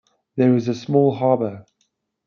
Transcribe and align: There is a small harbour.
There 0.35 0.55
is 0.55 0.67
a 0.67 0.73
small 0.73 1.13
harbour. 1.13 1.63